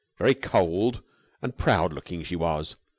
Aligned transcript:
Very 0.17 0.33
cold 0.33 1.03
and 1.43 1.55
proud 1.55 1.93
looking 1.93 2.23
she 2.23 2.35
was! 2.35 2.75